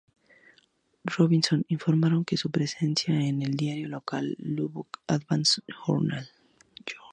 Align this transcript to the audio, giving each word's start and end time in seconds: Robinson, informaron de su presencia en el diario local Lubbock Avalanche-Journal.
Robinson, 1.05 1.63
informaron 1.67 2.23
de 2.27 2.35
su 2.35 2.49
presencia 2.49 3.13
en 3.13 3.43
el 3.43 3.51
diario 3.51 3.87
local 3.87 4.35
Lubbock 4.39 4.99
Avalanche-Journal. 5.05 6.27